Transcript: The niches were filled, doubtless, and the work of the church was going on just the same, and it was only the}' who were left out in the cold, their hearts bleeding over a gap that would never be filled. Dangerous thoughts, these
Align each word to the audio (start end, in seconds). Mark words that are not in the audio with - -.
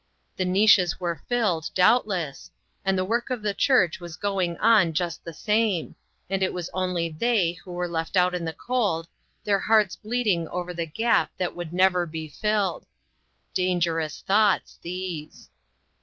The 0.35 0.45
niches 0.45 0.99
were 0.99 1.21
filled, 1.29 1.69
doubtless, 1.75 2.49
and 2.83 2.97
the 2.97 3.05
work 3.05 3.29
of 3.29 3.43
the 3.43 3.53
church 3.53 3.99
was 3.99 4.17
going 4.17 4.57
on 4.57 4.93
just 4.93 5.23
the 5.23 5.31
same, 5.31 5.93
and 6.27 6.41
it 6.41 6.53
was 6.53 6.71
only 6.73 7.09
the}' 7.09 7.53
who 7.63 7.71
were 7.71 7.87
left 7.87 8.17
out 8.17 8.33
in 8.33 8.43
the 8.43 8.51
cold, 8.51 9.07
their 9.43 9.59
hearts 9.59 9.95
bleeding 9.95 10.47
over 10.47 10.71
a 10.71 10.85
gap 10.87 11.29
that 11.37 11.55
would 11.55 11.71
never 11.71 12.07
be 12.07 12.27
filled. 12.27 12.87
Dangerous 13.53 14.21
thoughts, 14.21 14.79
these 14.81 15.51